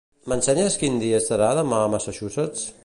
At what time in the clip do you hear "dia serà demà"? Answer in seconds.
1.03-1.81